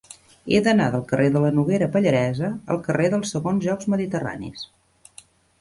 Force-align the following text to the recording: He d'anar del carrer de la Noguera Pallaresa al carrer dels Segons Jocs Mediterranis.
He 0.53 0.59
d'anar 0.67 0.87
del 0.95 1.03
carrer 1.11 1.27
de 1.35 1.43
la 1.43 1.51
Noguera 1.57 1.89
Pallaresa 1.97 2.51
al 2.77 2.81
carrer 2.89 3.13
dels 3.15 3.37
Segons 3.37 3.69
Jocs 3.71 3.93
Mediterranis. 3.97 4.65